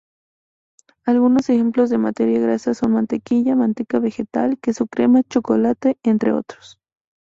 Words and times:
Algunos 1.05 1.47
ejemplos 1.51 1.91
de 1.91 1.99
materia 1.99 2.39
grasa 2.39 2.73
son 2.73 2.93
mantequilla, 2.93 3.55
manteca 3.55 3.99
vegetal, 3.99 4.57
queso 4.57 4.87
crema, 4.87 5.21
chocolate, 5.21 5.99
entre 6.03 6.31
otros. 6.31 6.79